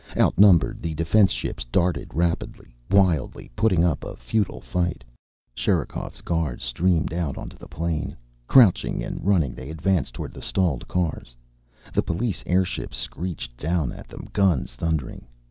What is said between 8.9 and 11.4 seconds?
and running, they advanced toward the stalled cars.